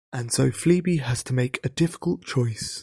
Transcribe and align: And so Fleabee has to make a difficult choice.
And 0.13 0.31
so 0.33 0.49
Fleabee 0.49 1.01
has 1.01 1.21
to 1.25 1.33
make 1.33 1.59
a 1.63 1.69
difficult 1.69 2.23
choice. 2.25 2.79